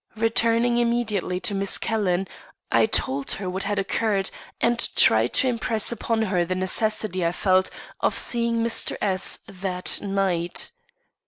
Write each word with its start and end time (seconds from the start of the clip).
Returning 0.15 0.77
immediately 0.79 1.39
to 1.41 1.53
Miss 1.53 1.77
Calhoun, 1.77 2.27
I 2.71 2.87
told 2.87 3.33
her 3.33 3.47
what 3.47 3.65
had 3.65 3.77
occurred, 3.77 4.31
and 4.59 4.79
tried 4.95 5.31
to 5.33 5.47
impress 5.47 5.91
upon 5.91 6.23
her 6.23 6.43
the 6.43 6.55
necessity 6.55 7.23
I 7.23 7.31
felt 7.31 7.69
of 7.99 8.15
seeing 8.15 8.63
Mr. 8.63 8.97
S 8.99 9.37
that 9.47 9.99
night. 10.01 10.71